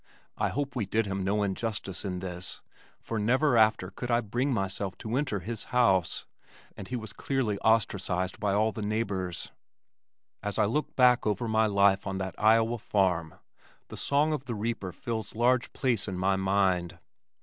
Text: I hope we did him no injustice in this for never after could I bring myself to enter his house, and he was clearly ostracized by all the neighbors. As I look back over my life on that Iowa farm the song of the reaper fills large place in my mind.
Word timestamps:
I 0.35 0.49
hope 0.49 0.75
we 0.75 0.87
did 0.87 1.05
him 1.05 1.23
no 1.23 1.43
injustice 1.43 2.03
in 2.03 2.21
this 2.21 2.63
for 3.03 3.19
never 3.19 3.55
after 3.55 3.91
could 3.91 4.09
I 4.09 4.19
bring 4.19 4.51
myself 4.51 4.97
to 4.97 5.15
enter 5.15 5.41
his 5.41 5.65
house, 5.65 6.25
and 6.75 6.87
he 6.87 6.95
was 6.95 7.13
clearly 7.13 7.59
ostracized 7.59 8.39
by 8.39 8.51
all 8.51 8.71
the 8.71 8.81
neighbors. 8.81 9.51
As 10.41 10.57
I 10.57 10.65
look 10.65 10.95
back 10.95 11.27
over 11.27 11.47
my 11.47 11.67
life 11.67 12.07
on 12.07 12.17
that 12.17 12.33
Iowa 12.39 12.79
farm 12.79 13.35
the 13.89 13.95
song 13.95 14.33
of 14.33 14.45
the 14.45 14.55
reaper 14.55 14.91
fills 14.91 15.35
large 15.35 15.71
place 15.71 16.07
in 16.07 16.17
my 16.17 16.35
mind. 16.35 16.97